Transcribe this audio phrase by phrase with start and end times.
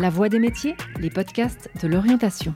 [0.00, 2.54] La Voix des métiers, les podcasts de l'orientation.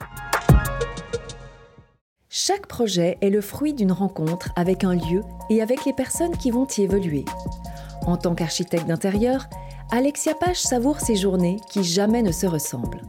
[2.29, 6.53] Chaque projet est le fruit d'une rencontre avec un lieu et avec les personnes qui
[6.53, 7.25] vont y évoluer.
[8.07, 9.49] En tant qu'architecte d'intérieur,
[9.91, 13.03] Alexia Page savoure ses journées qui jamais ne se ressemblent.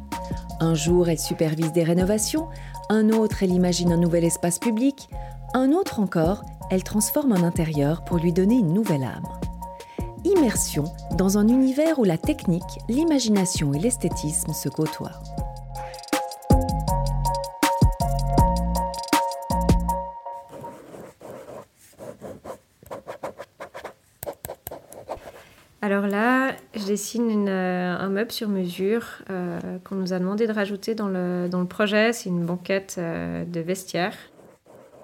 [0.59, 2.47] Un jour, elle supervise des rénovations,
[2.89, 5.09] un autre, elle imagine un nouvel espace public,
[5.53, 9.27] un autre encore, elle transforme un intérieur pour lui donner une nouvelle âme.
[10.25, 10.85] Immersion
[11.17, 15.19] dans un univers où la technique, l'imagination et l'esthétisme se côtoient.
[25.83, 30.53] Alors là, je dessine euh, un meuble sur mesure euh, qu'on nous a demandé de
[30.53, 32.13] rajouter dans le, dans le projet.
[32.13, 34.15] C'est une banquette euh, de vestiaire.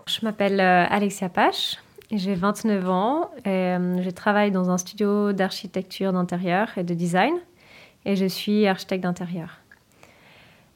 [0.08, 1.76] Je m'appelle Alexia Pache,
[2.12, 7.34] j'ai 29 ans et je travaille dans un studio d'architecture d'intérieur et de design
[8.06, 9.60] et je suis architecte d'intérieur.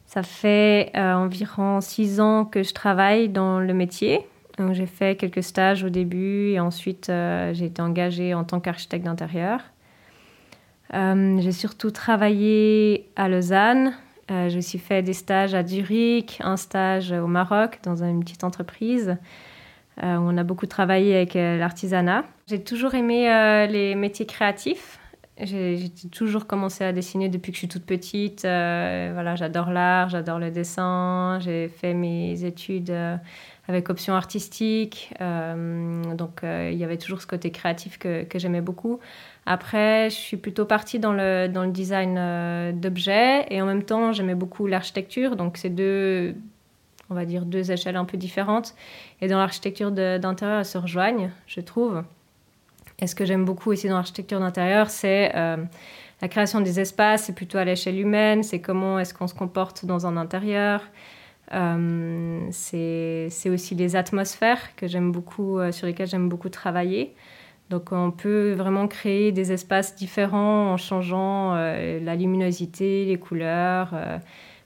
[0.06, 4.20] Ça fait environ 6 ans que je travaille dans le métier.
[4.74, 9.62] J'ai fait quelques stages au début et ensuite j'ai été engagée en tant qu'architecte d'intérieur.
[10.94, 13.94] Euh, j'ai surtout travaillé à Lausanne.
[14.32, 18.44] Euh, j'ai aussi fait des stages à Zurich, un stage au Maroc dans une petite
[18.44, 19.18] entreprise.
[20.02, 22.24] Euh, on a beaucoup travaillé avec l'artisanat.
[22.48, 23.26] J'ai toujours aimé
[23.70, 25.00] les métiers créatifs.
[25.42, 28.42] J'ai toujours commencé à dessiner depuis que je suis toute petite.
[28.44, 31.40] voilà, j'adore l'art, j'adore le dessin.
[31.42, 32.94] J'ai fait mes études
[33.68, 35.14] avec option artistique.
[35.20, 39.00] donc, il y avait toujours ce côté créatif que, j'aimais beaucoup.
[39.46, 43.84] Après, je suis plutôt partie dans le, dans le design euh, d'objets et en même
[43.84, 45.36] temps, j'aimais beaucoup l'architecture.
[45.36, 46.36] Donc, c'est deux,
[47.14, 48.76] on va dire, deux échelles un peu différentes.
[49.22, 52.04] Et dans l'architecture d'intérieur, elles se rejoignent, je trouve.
[53.00, 55.58] Et ce que j'aime beaucoup aussi dans l'architecture d'intérieur, c'est euh,
[56.22, 57.24] la création des espaces.
[57.24, 58.44] C'est plutôt à l'échelle humaine.
[58.44, 60.82] C'est comment est-ce qu'on se comporte dans un intérieur.
[61.54, 67.16] Euh, c'est aussi les atmosphères que j'aime beaucoup, sur lesquelles j'aime beaucoup travailler.
[67.70, 73.90] Donc on peut vraiment créer des espaces différents en changeant euh, la luminosité, les couleurs,
[73.94, 74.20] euh,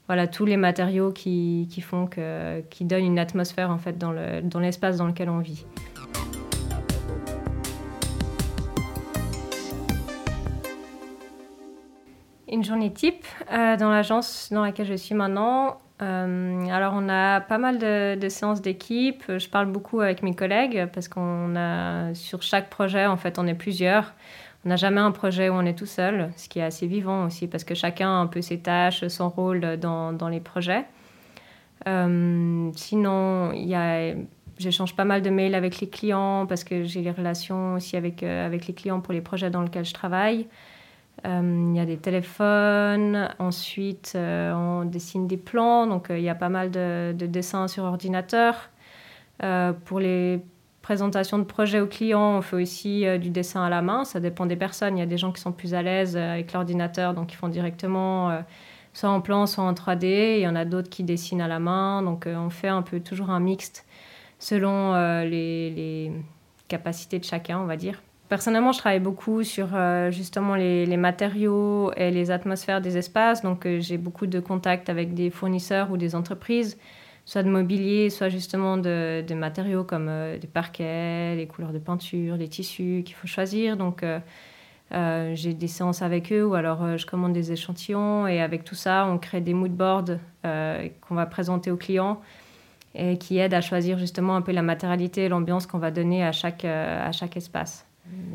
[0.08, 4.10] voilà tous les matériaux qui, qui, font que, qui donnent une atmosphère en fait dans,
[4.10, 5.64] le, dans l'espace dans lequel on vit.
[12.50, 17.40] Une journée type euh, dans l'agence dans laquelle je suis maintenant, euh, alors, on a
[17.40, 19.24] pas mal de, séances d'équipe.
[19.26, 23.46] Je parle beaucoup avec mes collègues parce qu'on a, sur chaque projet, en fait, on
[23.46, 24.14] est plusieurs.
[24.64, 27.26] On n'a jamais un projet où on est tout seul, ce qui est assez vivant
[27.26, 30.84] aussi parce que chacun a un peu ses tâches, son rôle dans, les projets.
[31.86, 34.14] Euh, sinon, il y a,
[34.58, 38.24] j'échange pas mal de mails avec les clients parce que j'ai les relations aussi avec,
[38.24, 40.48] euh, avec les clients pour les projets dans lesquels je travaille.
[41.24, 46.34] Euh, il y a des téléphones, ensuite on dessine des plans, donc il y a
[46.34, 48.70] pas mal de, dessins sur ordinateur.
[49.84, 50.40] pour les
[50.88, 54.46] présentations de projets aux clients, on fait aussi du dessin à la main, ça dépend
[54.46, 54.96] des personnes.
[54.96, 57.48] Il y a des gens qui sont plus à l'aise avec l'ordinateur, donc ils font
[57.48, 58.42] directement
[58.94, 60.36] soit en plan, soit en 3D.
[60.36, 63.00] Il y en a d'autres qui dessinent à la main, donc on fait un peu
[63.00, 63.84] toujours un mixte
[64.38, 64.94] selon
[65.24, 66.10] les
[66.68, 68.00] capacités de chacun, on va dire.
[68.28, 73.40] Personnellement, je travaille beaucoup sur euh, justement les, matériaux et les atmosphères des espaces.
[73.42, 76.76] Donc, euh, j'ai beaucoup de contacts avec des fournisseurs ou des entreprises,
[77.28, 82.36] soit de mobilier, soit justement de, matériaux comme euh, des parquets, les couleurs de peinture,
[82.36, 83.76] les tissus qu'il faut choisir.
[83.76, 84.02] Donc,
[84.90, 89.06] j'ai des séances avec eux ou alors je commande des échantillons et avec tout ça,
[89.06, 92.22] on crée des mood boards qu'on va présenter aux clients
[92.94, 96.24] et qui aident à choisir justement un peu la matérialité et l'ambiance qu'on va donner
[96.24, 97.86] à chaque, à chaque espace.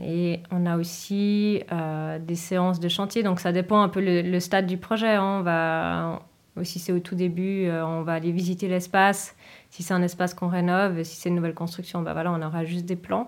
[0.04, 4.40] Et on a aussi euh, des séances de chantier, donc ça dépend un peu le,
[4.40, 5.16] stade du projet.
[5.16, 5.38] Hein.
[5.40, 6.22] On va,
[6.58, 9.36] aussi c'est au tout début, euh, on va aller visiter l'espace.
[9.70, 12.64] Si c'est un espace qu'on rénove, si c'est une nouvelle construction, bah voilà, on aura
[12.66, 13.28] juste des plans.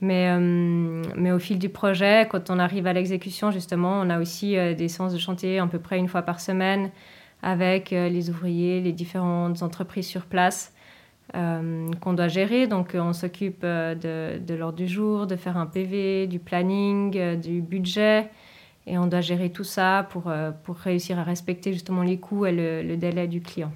[0.00, 4.20] Mais, euh, mais au fil du projet, quand on arrive à l'exécution, justement, on a
[4.20, 6.90] aussi des séances de chantier à peu près une fois par semaine
[7.42, 10.74] avec les ouvriers, les différentes entreprises sur place
[11.34, 12.68] euh, qu'on doit gérer.
[12.68, 17.16] Donc, on s'occupe euh, de, de l'ordre du jour, de faire un PV, du planning,
[17.16, 18.30] euh, du budget.
[18.86, 22.52] Et on doit gérer tout ça pour, pour réussir à respecter justement les coûts et
[22.52, 23.72] le, délai du client.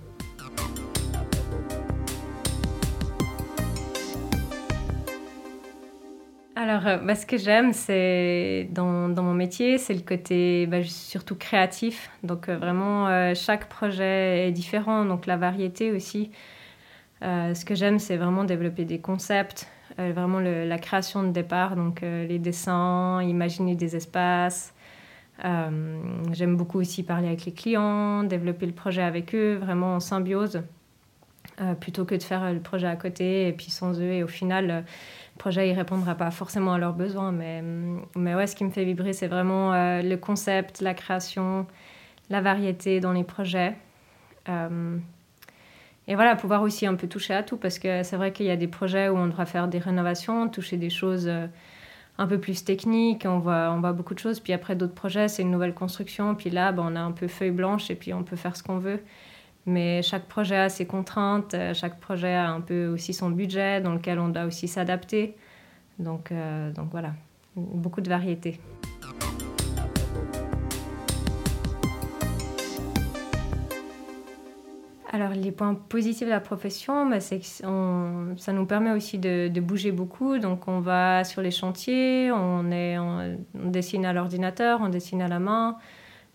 [6.55, 11.35] Alors, bah, ce que j'aime, c'est dans, dans, mon métier, c'est le côté bah, surtout
[11.35, 12.11] créatif.
[12.23, 15.05] Donc, vraiment, chaque projet est différent.
[15.05, 16.31] Donc, la variété aussi.
[17.23, 19.69] Euh, ce que j'aime, c'est vraiment développer des concepts,
[19.99, 24.73] euh, vraiment la création de départ, donc euh, les dessins, imaginer des espaces,
[25.43, 30.63] J'aime beaucoup aussi parler avec les clients, développer le projet avec eux, vraiment en symbiose,
[31.81, 34.13] plutôt que de faire le projet à côté et puis sans eux.
[34.13, 34.83] Et au final, le
[35.39, 37.33] projet ne répondra pas forcément à leurs besoins.
[37.33, 37.63] Mais,
[38.17, 41.67] mais ouais, ce qui me fait vibrer, c'est vraiment le concept, la création,
[42.29, 43.75] la variété dans les projets.
[46.09, 48.51] Et voilà, pouvoir aussi un peu toucher à tout, parce que c'est vrai qu'il y
[48.51, 51.47] a des projets où on devra faire des rénovations, toucher des choses euh,
[52.21, 54.41] un peu plus techniques, on voit, on voit beaucoup de choses.
[54.41, 56.35] Puis après, d'autres projets, c'est une nouvelle construction.
[56.35, 58.63] Puis là, ben, on a un peu feuille blanche et puis on peut faire ce
[58.63, 59.01] qu'on veut.
[59.65, 63.81] Mais chaque projet a ses contraintes, euh, chaque projet a un peu aussi son budget
[63.81, 65.35] dans lequel on doit aussi s'adapter.
[65.99, 67.15] Donc, euh, donc voilà,
[67.57, 68.61] beaucoup de variété.
[75.13, 79.61] Alors, les points positifs de la profession, bah, c'est que ça nous permet aussi de,
[79.61, 80.39] bouger beaucoup.
[80.39, 82.63] Donc, on va sur les chantiers, on,
[83.55, 85.79] dessine à l'ordinateur, on dessine à la main.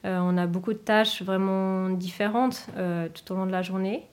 [0.04, 4.04] Euh, on a beaucoup de tâches vraiment différentes euh, tout au long de la journée.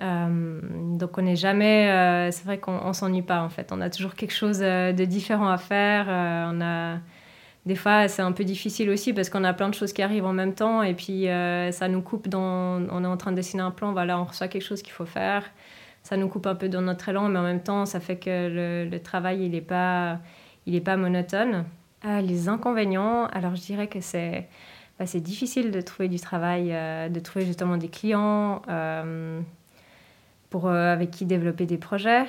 [0.00, 0.60] Euh,
[0.96, 2.30] donc, on n'est jamais.
[2.30, 3.72] c'est vrai qu'on s'ennuie pas, en fait.
[3.72, 6.06] On a toujours quelque chose de différent à faire.
[6.08, 6.98] on a
[7.64, 10.24] des fois, c'est un peu difficile aussi parce qu'on a plein de choses qui arrivent
[10.24, 12.82] en même temps et puis euh, ça nous coupe dans.
[12.90, 15.06] On est en train de dessiner un plan, voilà, on reçoit quelque chose qu'il faut
[15.06, 15.44] faire.
[16.02, 18.88] Ça nous coupe un peu dans notre élan, mais en même temps, ça fait que
[18.90, 20.18] le, travail, il n'est pas,
[20.84, 21.64] pas monotone.
[22.04, 24.48] Euh, les inconvénients, alors je dirais que c'est
[24.98, 28.62] bah, difficile de trouver du travail, euh, de trouver justement des clients
[30.50, 32.24] pour, avec qui développer des projets,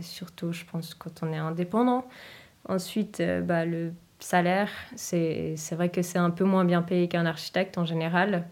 [0.00, 2.06] surtout, je pense, quand on est indépendant.
[2.68, 3.92] Ensuite, bah, le
[4.22, 8.44] salaire, c'est vrai que c'est un peu moins bien payé qu'un architecte en général.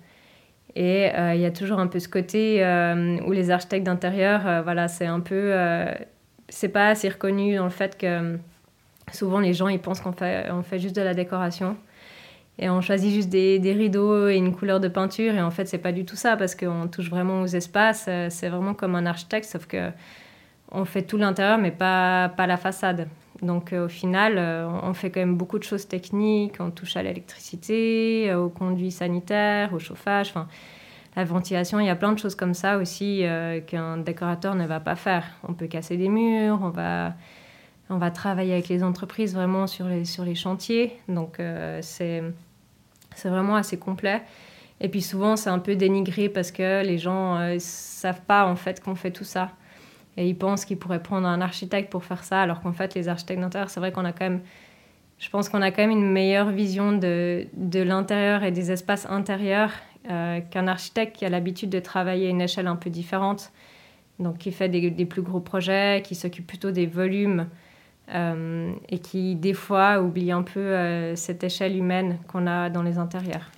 [0.76, 4.46] Et euh, il y a toujours un peu ce côté euh, où les architectes d'intérieur,
[4.46, 5.52] euh, voilà, c'est un peu.
[6.48, 8.38] c'est pas assez reconnu dans le fait que
[9.12, 11.76] souvent les gens ils pensent qu'on fait, on fait juste de la décoration.
[12.58, 15.34] Et on choisit juste des, des, rideaux et une couleur de peinture.
[15.34, 18.08] Et en fait, c'est pas du tout ça parce qu'on touche vraiment aux espaces.
[18.28, 19.90] C'est vraiment comme un architecte, sauf que
[20.70, 23.08] on fait tout l'intérieur, mais pas, pas la façade.
[23.42, 26.96] Donc euh, au final, euh, on fait quand même beaucoup de choses techniques, on touche
[26.96, 30.46] à l'électricité, euh, aux conduits sanitaires, au chauffage, enfin
[31.16, 33.24] la ventilation, il y a plein de choses comme ça aussi
[33.66, 35.24] qu'un décorateur ne va pas faire.
[35.46, 37.14] On peut casser des murs, on va,
[37.90, 40.96] on va travailler avec les entreprises vraiment sur les, sur les chantiers.
[41.08, 41.38] Donc
[41.80, 42.22] c'est
[43.24, 44.22] vraiment assez complet.
[44.80, 48.54] Et puis souvent, c'est un peu dénigré parce que les gens ne savent pas en
[48.54, 49.50] fait qu'on fait tout ça.
[50.20, 53.08] Et ils pensent qu'ils pourraient prendre un architecte pour faire ça, alors qu'en fait, les
[53.08, 54.42] architectes d'intérieur, c'est vrai qu'on a quand même.
[55.18, 59.06] Je pense qu'on a quand même une meilleure vision de, de l'intérieur et des espaces
[59.08, 59.72] intérieurs
[60.10, 63.50] euh, qu'un architecte qui a l'habitude de travailler à une échelle un peu différente.
[64.18, 67.46] Donc, qui fait des, plus gros projets, qui s'occupe plutôt des volumes
[68.14, 72.82] euh, et qui, des fois, oublie un peu euh, cette échelle humaine qu'on a dans
[72.82, 73.50] les intérieurs.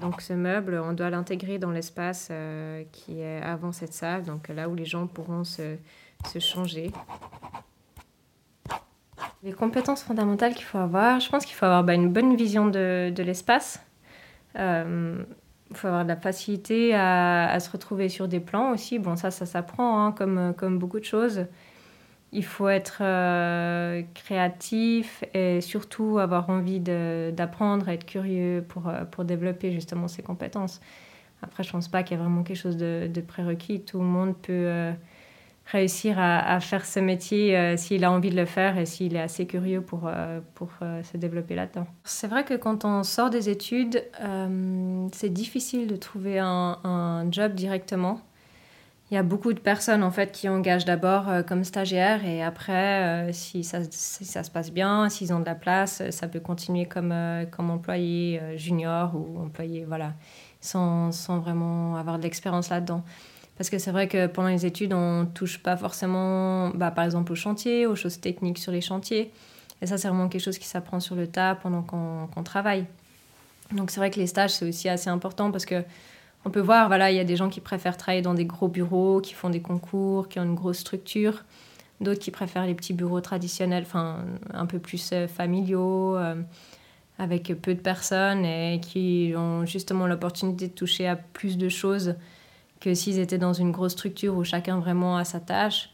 [0.00, 4.48] Donc ce meuble, on doit l'intégrer dans l'espace euh, qui est avant cette salle, donc
[4.48, 5.76] là où les gens pourront se,
[6.26, 6.92] se changer.
[9.42, 12.66] Les compétences fondamentales qu'il faut avoir, je pense qu'il faut avoir bah, une bonne vision
[12.66, 13.80] de, de l'espace.
[14.58, 15.22] Euh,
[15.70, 18.98] il faut avoir de la facilité à, à, se retrouver sur des plans aussi.
[18.98, 21.46] Bon, ça, ça s'apprend, hein, comme, comme beaucoup de choses
[22.32, 29.24] il faut être euh, créatif et surtout avoir envie d'apprendre, être curieux pour, euh, pour
[29.24, 30.80] développer justement ses compétences.
[31.42, 33.82] Après, je pense pas qu'il y ait vraiment quelque chose de, prérequis.
[33.82, 34.92] Tout le monde peut euh,
[35.66, 39.46] réussir à, faire ce métier s'il a envie de le faire et s'il est assez
[39.46, 40.10] curieux pour,
[40.54, 41.86] pour se développer là-dedans.
[42.04, 44.02] C'est vrai que quand on sort des études,
[45.12, 48.20] c'est difficile de trouver un, un job directement.
[49.10, 52.42] Il y a beaucoup de personnes en fait qui engagent d'abord euh, comme stagiaires et
[52.42, 56.40] après, euh, si, ça, se passe bien, s'ils ont de la place, euh, ça peut
[56.40, 57.14] continuer comme,
[57.52, 60.14] comme employé junior ou employé, voilà,
[60.60, 63.04] sans, sans vraiment avoir de l'expérience là-dedans.
[63.56, 67.04] Parce que c'est vrai que pendant les études, on ne touche pas forcément, bah, par
[67.04, 69.30] exemple, au chantier, aux choses techniques sur les chantiers.
[69.80, 72.86] Et ça, c'est vraiment quelque chose qui s'apprend sur le tas pendant qu'on travaille.
[73.72, 75.82] Donc c'est vrai que les stages, c'est aussi assez important parce que
[76.46, 78.68] on peut voir, voilà, il y a des gens qui préfèrent travailler dans des gros
[78.68, 81.44] bureaux, qui font des concours, qui ont une grosse structure.
[82.00, 83.84] D'autres qui préfèrent les petits bureaux traditionnels,
[84.54, 86.36] un peu plus euh, familiaux, euh,
[87.18, 92.14] avec peu de personnes et qui ont justement l'opportunité de toucher à plus de choses
[92.78, 95.90] que s'ils étaient dans une grosse structure où chacun vraiment a sa tâche.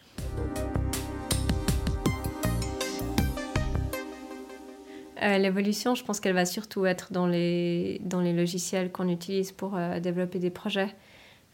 [5.23, 9.53] Euh, l'évolution, je pense qu'elle va surtout être dans les, dans les logiciels qu'on utilise
[9.53, 10.95] pour euh, développer des projets.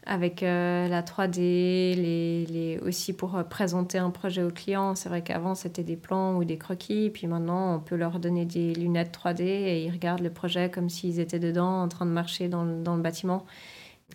[0.06, 4.94] avec euh, la 3D, les, les, aussi pour présenter un projet au client.
[4.94, 8.46] C'est vrai qu'avant, c'était des plans ou des croquis, puis maintenant, on peut leur donner
[8.46, 12.12] des lunettes 3D et ils regardent le projet comme s'ils étaient dedans, en train de
[12.12, 13.44] marcher dans, dans le bâtiment.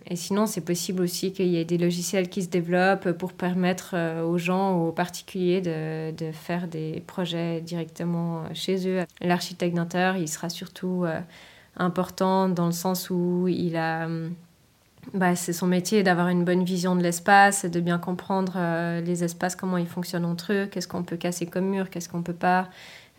[0.06, 3.92] Et sinon, c'est possible aussi qu'il y ait des logiciels qui se développent pour permettre
[3.94, 9.04] euh, aux gens aux particuliers de, de faire des projets directement chez eux.
[9.20, 11.04] L'architecte d'intérieur, il sera surtout
[11.76, 14.34] important dans le sens où il a hum,
[15.12, 19.22] bah, c'est son métier d'avoir une bonne vision de l'espace, de bien comprendre euh, les
[19.22, 22.32] espaces, comment ils fonctionnent entre eux, qu'est-ce qu'on peut casser comme mur, qu'est-ce qu'on peut
[22.32, 22.70] pas.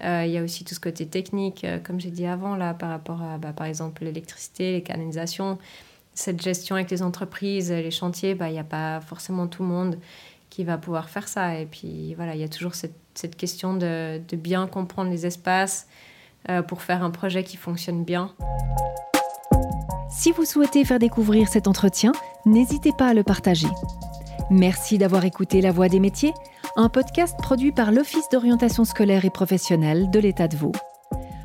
[0.03, 2.73] Euh, il y a aussi tout ce côté technique, euh, comme j'ai dit avant, là,
[2.73, 5.57] par rapport à, bah, par exemple, l'électricité, les canalisations.
[6.15, 9.69] Cette gestion avec les entreprises, les chantiers, bah, il n'y a pas forcément tout le
[9.69, 9.99] monde
[10.49, 11.59] qui va pouvoir faire ça.
[11.59, 15.87] Et puis, voilà, il y a toujours cette, question de, bien comprendre les espaces
[16.67, 18.33] pour faire un projet qui fonctionne bien.
[20.09, 22.13] Si vous souhaitez faire découvrir cet entretien,
[22.45, 23.67] n'hésitez pas à le partager.
[24.49, 26.33] Merci d'avoir écouté La Voix des métiers,
[26.77, 30.71] un podcast produit par l'Office d'orientation scolaire et professionnelle de l'État de Vaud.